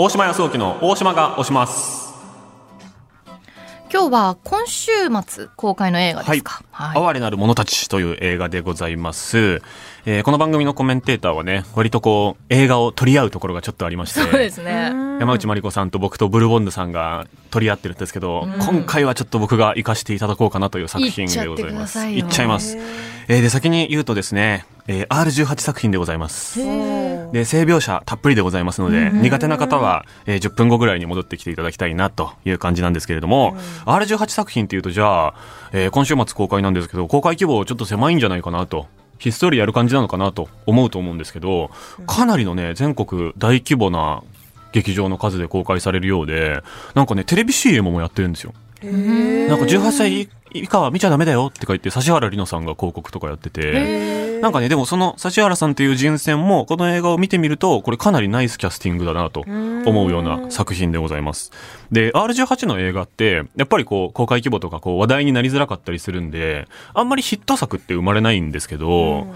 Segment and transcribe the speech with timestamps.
[0.00, 2.06] 大島康沖の大島が押します。
[3.92, 4.90] 今日は今週
[5.26, 6.62] 末公開の映画ですか？
[6.70, 7.04] はい。
[7.08, 9.60] 哀れなる者たちという映画でございます。
[10.06, 14.20] えーこの番組のコメンテーターはね、割とこう、映画を取り合うところがちょっとありまして。
[14.20, 14.92] そうですね。
[15.18, 22.06] 山内まりこさんと僕とブルボンヌさんが取り合ってるんですけど、今回はちょっと僕が活かしていただこうかなという作品でございます。
[22.06, 22.76] いっちゃいます。
[23.26, 26.60] えーで、先に言うとですね、えー R18 作品でございます。
[27.32, 35.34] で、性描写たっぷりでございますので、苦手な方は、えー10分後ぐらいに戻ってきていただきたいなという感じなんですけれども、R18 作品っていうと、じゃあ、
[35.72, 38.86] えー今週末公開なんですけど、公開規模ちょっと狭いんじゃないかなと。
[39.18, 41.70] ひっそりやる感じなのかなと思うと思うんですけど、
[42.06, 44.22] かなりのね、全国大規模な
[44.72, 46.62] 劇場の数で公開されるようで、
[46.94, 48.54] なんかね、テレビ CM もやってるんですよ。
[49.48, 61.52] なんか18歳以下は見ちゃダメだよって書いて、指原莉乃さんが広告とかやってて、なんかね、でもその指原さんっていう人選も、この映画を見てみると、これかなりナイスキャスティングだなと思うような作品でございます。
[61.90, 69.26] で、R18 の映画って、やっぱりこう、公開規模とかこう、話題になりづらかったりするんで、あんまりヒット作って生まれないんですけど、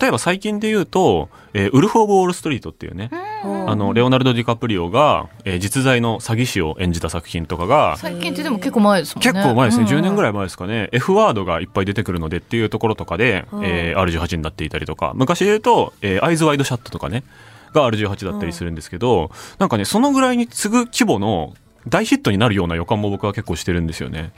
[0.00, 9.32] 例えば最近で言うと、えーウルフ・オブ・ウォール・ストリートっていうね、あの、レオナルド・ディカプリオが、えー実在の詐欺師を演じた作品とかが、最近ってでも結構前ですもんね。
[9.32, 9.90] 結構前ですね、うん。
[9.90, 17.22] 10年ぐらい前ですかね、F ワードがいっぱい出てくるのでっていうところとかで、えー R18 になっていたりとか、昔で言うと、えーアイズワイドシャットとかね、
[17.72, 21.54] が R18 だったりするんですけど、なんかね、そのぐらいに次ぐ規模の
[21.88, 24.32] 大ヒットになるような予感も僕は結構してるんですよね。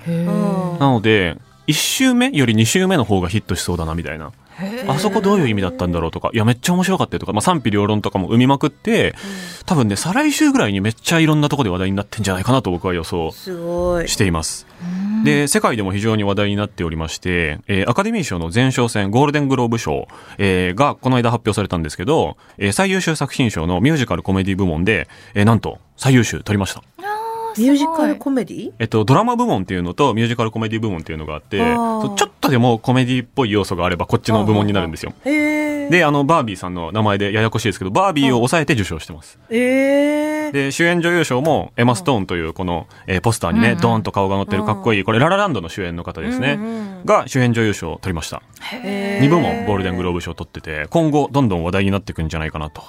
[0.78, 4.32] なので、1周目より2周目の方がヒットしそうだなみたいな。
[4.88, 9.14] あそこどういう意味だったんだろうとか、いや、めっちゃ面白かったよとか、まあ、賛否両論とかも生みまくって、
[9.66, 13.30] 多分ね、再来週ぐらいにめっちゃいろんなとこで話題になってんじゃないかなと僕は予想。
[14.08, 14.66] しています。
[15.24, 20.06] で、世界でも非常に話題になっておりまして、えーアカデミー賞の前哨戦、ゴールデングローブ賞、
[20.38, 26.82] えーがこの間発表されたんですけど、えー最優秀作品賞のミュージカルコメディ部門で、えーなんと最優秀取りました。
[27.56, 28.72] ミュージカルコメディ？
[28.78, 35.12] えっと、ドラマ部門っていうのとミュージカルコメディ部門っていうのがあって、ちょっとでもコメディっぽい要素があればこっちの部門になるんですよ。
[35.24, 35.88] へえ。
[35.88, 39.38] で、あの、バービーさんの名前でややこしいですけど、バービーを抑えて受賞してます。
[39.48, 40.52] ええ。
[40.52, 46.58] で、主演女優賞もエマ・ストーンというこの、えーポスターにね、ドーンと顔が載ってるかっこいい、これララランドの主演の方ですね、
[47.04, 48.42] が主演女優賞を取りました。
[48.72, 52.82] へ2部門ゴールデングローブ賞を取ってて、今後どんどん話題になっていくんじゃないかなと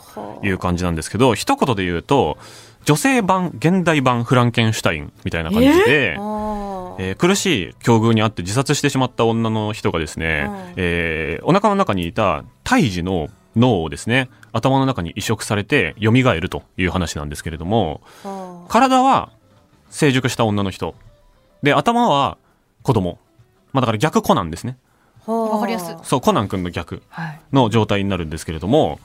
[0.43, 2.37] いう感じなんですけど、一言で言うと、
[2.85, 6.95] 女性版、現代版フランケンシュタインみたいな感じで、あー？
[6.99, 19.31] えー苦しい境遇にあって自殺してしまった女の人がですね、うんえーお腹の中にいた胎児の脳をですね、頭の中に移植されて蘇るという話なんですけれども、あ体は
[19.89, 20.95] 成熟した女の人。
[21.63, 22.37] で、頭は
[22.83, 23.17] 子供。
[23.73, 24.77] まあだから逆コナンですね。
[25.27, 25.31] ー。
[25.31, 27.39] わわかりやすいそう、コナン君の逆はい。
[27.53, 28.99] の状態になるんですけれども、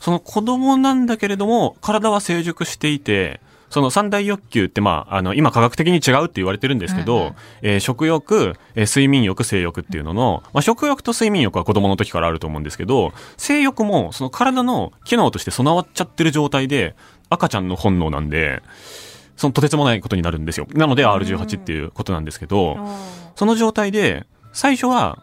[0.00, 16.94] その子供なんだけれども、体は成熟していて、その三大欲求って、まあ、あの、今科学的に違うって言われてるんですけど、うんうんえー食欲、えー睡眠欲、性欲っていうのの、まあ、食欲と睡眠欲は子供の時からあると思うんですけど、性欲もその体の機能として備わっちゃってる状態で、
[17.30, 18.62] 赤ちゃんの本能なんで、
[19.36, 20.68] そのとてつもないことになるんですよ。
[20.74, 22.98] なので R18 っていうことなんですけど、あ
[23.34, 25.18] その状態で、最初は、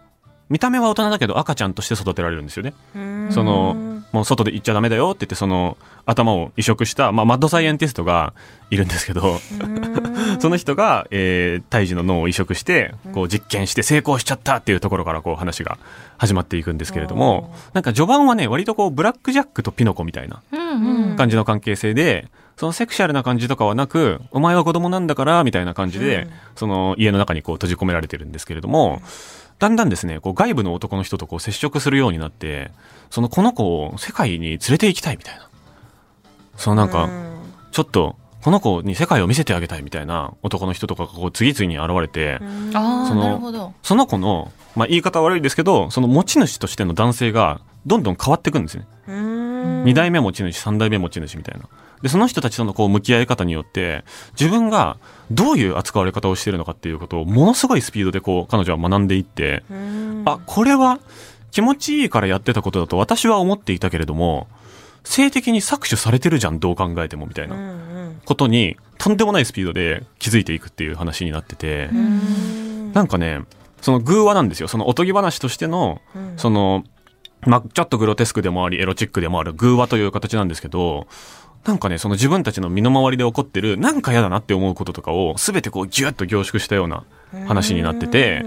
[0.52, 2.74] 見た目は大人だけど赤ちゃんとして育てられるんですよね。
[2.94, 3.74] ーその、
[4.12, 8.34] もう外で行っちゃダメだよって言って、その、頭を移植した、まあ、マッドサイエンティストが
[8.70, 9.40] いるんですけど、
[10.40, 15.78] その人が、えー、胎児の脳を移植して、こう実験して成功しちゃったっていうところからこう話が
[16.18, 21.16] 始まっていくんですけれども、なんか序盤はね、割とこう、ブラックジャックとピノコみたいなうんうん。
[21.16, 29.02] 感じの関係性で、そのセクシャルな感じとかはなく、お前は子供なんだから、みたいな感じで、その家の中にこう閉じ込められてるんですけれども、
[29.62, 32.72] だんだんですね、こう外部の男の人とこう接触するようになって、
[33.12, 35.48] そのこの子を世界に連れて行きたいみたいな。
[36.58, 37.08] そのなんか、
[37.72, 42.40] ちょっと、この子に世界を見せてあげたいみたいな男の人とかがこう次々に現れて、
[42.72, 43.76] その。
[43.84, 48.88] その子の、まあ言い方悪いですけど、その持ち主としての男性がどんどん変わっていくんですね。
[49.10, 51.70] うん二代目持ち主、三代目持ち主みたいな。
[52.02, 54.04] で、その人たちとのこう向き合い方によって、
[54.40, 54.98] 自分が
[55.30, 60.24] どういう扱われ方をしているのかっていうことをものすごいスピードでこう彼女は学んでいって、うん。
[60.26, 61.00] あ、これは
[61.52, 64.48] 気持ちいいからやってたことだと私は思っていたけれども、
[65.04, 67.56] 性的に搾取されてるじゃん、どう考えてもみたいな
[68.26, 71.90] ことに、とんでもないスピードで気づいていくっていう話になってて、
[72.94, 73.42] なんかね、
[73.82, 74.68] その偶話なんですよ。
[74.68, 76.02] そのおとぎ話としての、
[76.38, 76.84] その、
[77.42, 81.08] まあ、ちょっとグロテスクでもあり、エロチックでもある偶話という形なんですけど、
[81.66, 87.04] なんかね、その自分たちの身の回りで起こってる、なんか嫌だなって思うこととかを、すべてこうギュッと凝縮したような
[87.48, 88.46] 話になってて、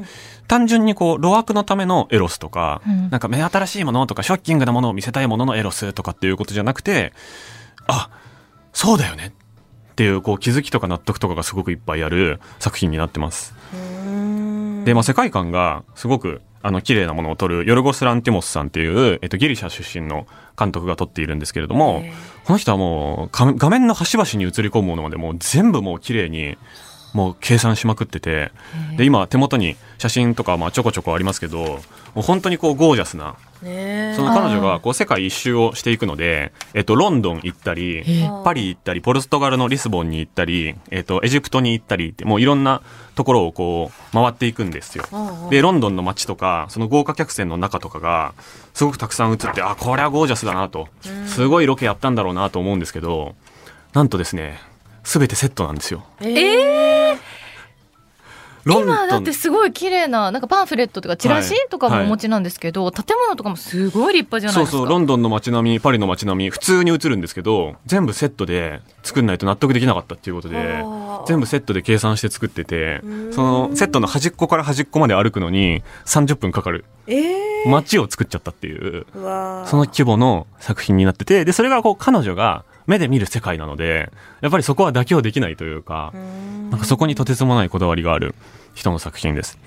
[0.49, 7.12] 単純にこう、路悪のためのエロスとか、うんなんか目新しいものとか、ショッキングなものを見せたいもののエロスとかっていうことじゃなくて、
[7.87, 8.11] あ、
[8.72, 9.32] そうだよね。
[9.93, 13.55] っていうこう気づきとか納得とかがすごくいっぱいある作品になってます。
[13.72, 20.26] うんで、まあ、世界観がすごくあの綺麗なものを撮るヨルゴス・ランティモスさんっていう、えっと、ギリシャ出身の
[20.58, 22.02] 監督が撮っているんですけれども、
[22.46, 26.56] この人はもうか画面の端々に映り込むものまでもう全部もう綺麗に
[27.12, 28.50] もう計算しまくってて
[28.96, 31.81] で今手元に写真とかまあちょこちょこありますけども
[32.16, 33.37] う本当にこうゴージャスなね
[34.16, 38.05] その彼女がこう世界一周をしていくので、えっと、ロンドン行ったり、
[38.44, 42.82] パリ行ったり、ポルトガルのリスボンに行ったり、えっと、エジプトに行ったりって、もういろんな
[43.14, 45.05] ところをこう、回っていくんですよ。
[45.50, 48.34] で、ロンドンの街とか、その豪華客船の中とかが、
[48.75, 50.88] すごくたくさん映って、あ、これはゴージャスだなと、
[51.26, 53.34] すごいロケやったんだろうなと思うんですけど、
[53.93, 54.58] なんとですね、
[55.05, 56.05] すべてセットなんですよ。
[56.20, 56.83] えー
[58.66, 61.66] 今だってすごい綺麗ななんかパンフレットとかチラシはい。
[61.70, 64.70] とかもお持ちなんですけど、建物とかもすごい立派じゃないですか。
[64.72, 70.84] そうそう、ロンドンの街並み、パリの街並み、普通に映るんですけど、全部セットで作んないと納得できなかったっていうことで
[71.26, 73.00] 全部セットで計算して作ってて、
[73.32, 76.84] そのセットの端っこから端っこまで歩くのに30分かかる。
[77.06, 77.69] えー。
[77.69, 86.12] 街を作っちゃったっていう、その規模の作品になってて、で、それがこう彼女が目で見る世界なので、やっぱりそこは妥協できないというか、
[86.70, 88.34] なんかそこにとてつもないこだわりがある
[88.75, 89.58] 人の作品です。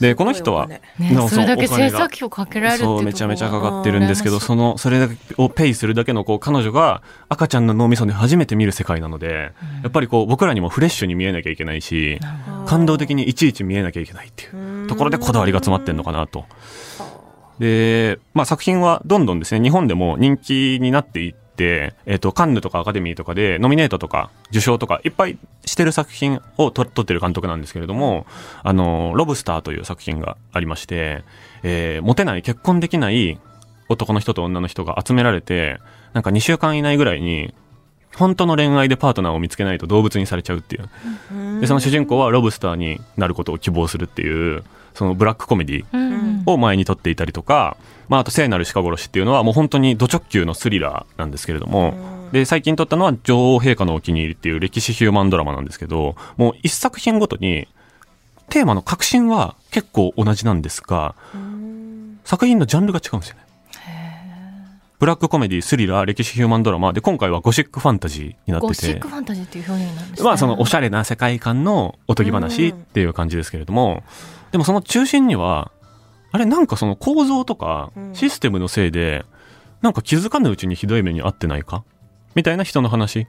[0.00, 0.80] で、この人は、ね
[1.28, 9.52] それだけ制作費をかけられるそう、めちゃめちゃかかってるんですけど、その、それをペイするだけの、こう、彼女が赤ちゃんの脳みそで初めて見る世界なので、
[9.82, 12.18] やっぱりこう、僕らにもフレッシュに見えなきゃいけないし、
[12.66, 16.46] 感動的にいちいち見えなきゃいけないっていうところでこだわりが詰まってんのかなと。
[17.58, 28.26] で、まあ作品はどんどんですね、日本でも人気になっていって、えっ、と、カンヌとかアカデミーとかでノミネートとか受賞とかいっぱいしてる作品を撮撮ってる監督なんですけれども、
[28.62, 31.24] あの、ロブスターという作品がありまして、
[31.62, 33.38] えーモテない、結婚できない
[33.88, 35.78] 男の人と女の人が集められて、
[36.12, 37.54] なんか2週間以内ぐらいに、
[38.16, 41.60] 本当の恋愛でパートナーを見つけないと動物にされちゃうっていう。
[41.60, 44.64] で、その主人公はロブスターになることを希望するっていう、
[44.94, 46.42] そのブラックコメディうん。
[46.46, 47.76] を前に撮っていたりとか、
[48.08, 51.94] まあ、あと聖なる鹿殺しっていうのはもう本当にド直球のスリラーなんですけれども、
[52.32, 57.68] で、最近撮ったのは女王陛下のお気に入りっていう歴史ヒューマンドラマなんですけど、もう一作品ごとに
[58.48, 61.14] テーマの核心は結構同じなんですが、
[62.24, 63.50] 作品のジャンルが違うんですよね。
[64.98, 68.66] ブラックコメディ、スリラー、歴史ヒューマンドラマで、今回はゴシックファンタジーになってて。
[68.68, 70.24] ゴシックファンタジーっていう表現なんですね。
[70.26, 74.02] まあそのおしゃれな世界観のおとぎ話っていう感じですけれども、
[74.52, 75.70] でもその中心には、
[76.32, 79.24] あれなんかその構造とかシステムのせいで、
[79.82, 81.84] なんか気づかぬうちにひどい目に遭ってないか？
[82.34, 83.26] みたいな人の話。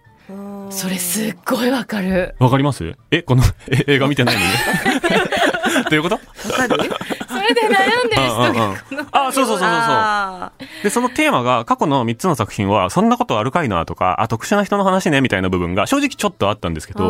[0.69, 2.35] それすっごいわかる。
[2.39, 2.95] わかります？
[3.11, 4.47] え、このえ映画見てないのに？
[5.89, 6.15] どういうこと？
[6.15, 6.89] わかる？
[7.31, 9.69] それで悩んでる人がうんあ、そうそうそうそうそう。
[9.69, 10.51] あ
[10.83, 17.01] で、そのテーマが過去の3つの作品は、そんなことあるかいなとか、あ、特殊な人の話ね、みたいな部分が正直ちょっとあったんですけど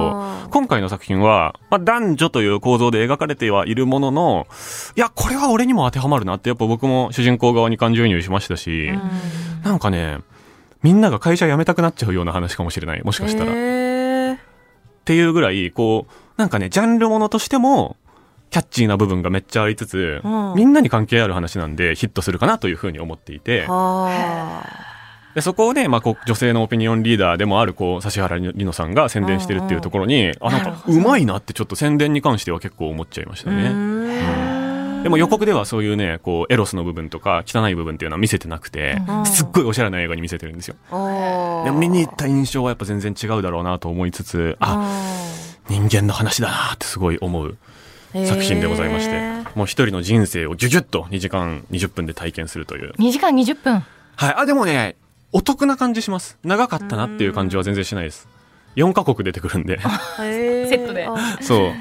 [0.52, 4.48] 今回の作品は、まあ、男女という構造で描かれてはいるものの、
[4.96, 8.92] いや、これは俺にも当てはまるなって、やっぱ僕も主人公側に感情移入しましたし、
[9.64, 10.20] なんかね、
[10.84, 13.04] みんなが会社辞めたくなっちゃうような話かもしれない。
[13.04, 13.52] もしかしたら。
[13.52, 14.38] っ
[15.04, 17.98] ていうぐらい、こう、なんかね、ジャンルものとしても、
[18.52, 20.54] キャッチーな部分がめっちゃありつつ、うん。
[20.56, 24.64] みんなに関係ある話なんでヒットするかなというふうに思っていて、は
[25.34, 33.54] でそこをね、まあ、こう女性のオピニオンリーダーでもあるこう指原莉乃さんが宣伝してるっていうところに、あなんかうまいなってちょっと宣伝に関しては結構思っちゃいましたあ。
[33.54, 33.74] ね。
[33.74, 35.02] ね。
[35.04, 39.26] でも予告ではそういうね、こうエロスの部分とか汚い部分っていうのは見せてなくて、うん。
[39.26, 40.76] すっごいおしゃれな映画に見せてるんですよ。
[40.92, 44.92] あでも見に行った印象はやっぱ全然違うだろうなと思いつつ、あ、
[45.70, 47.58] 人間の話だなってすごい思う
[48.14, 49.22] 作品でございまして、
[49.56, 52.94] もう一人の人生をギュギュッと2時間20分で体験するという。
[52.94, 53.84] 2時間20分
[54.16, 54.34] はい。
[54.38, 54.96] あ、でもね、
[55.32, 56.38] お得な感じします。
[56.44, 58.28] 長かったなっていう感じは全然しないです。
[58.76, 59.80] 4カ国出てくるんで。
[60.18, 61.08] セセットで
[61.42, 61.72] そう。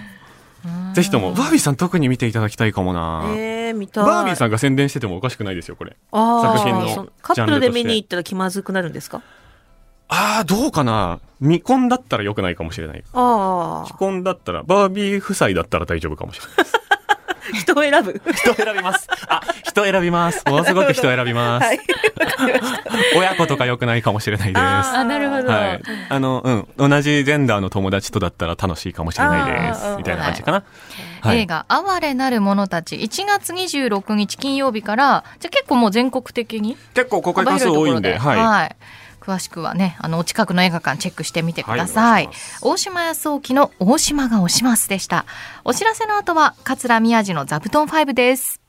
[0.94, 3.24] ぜひとも、バービーさん特に見ていただきたいかもな。
[3.34, 4.04] えー、見たい。
[4.04, 5.96] バービーさんが宣伝しててもおかしくないですよ、これ。
[6.12, 9.22] 作品のカップルで見に行ったら気まずくなるんですか？
[10.10, 13.02] ああ、どうかな未婚だったら良くないかもしれない。
[13.14, 16.76] あ既婚だったら、バービー夫妻だったら大丈夫かもしれないです。
[16.76, 16.80] あ。
[17.54, 18.20] 人を選ぶ。
[18.32, 19.08] 人選びます。
[19.28, 20.44] あ、人選びます。
[20.46, 21.66] ものすごく人選びます。
[21.66, 21.80] はい。
[23.16, 24.60] 親子とか良くないかもしれないです。
[24.60, 25.80] あなるほど、はい。
[26.08, 26.90] あの、うん。
[26.90, 29.96] 同じジェンダーの友達とだったら楽しいかもしれないです。
[29.96, 30.62] みたいな感じかな。
[31.22, 36.78] はい映画「哀れなる者たち」1月26日金曜日からじゃあ結構もう全国的に？
[36.94, 38.76] 結構公開関数多いんで、幅広いはい。
[39.20, 45.26] 詳しくはねあのお近くの映画館チェックしてみてくだはさい、いお願い大島康沖の大島が押しますでした。
[45.64, 48.59] お知らせの後は桂宮治の座布団5です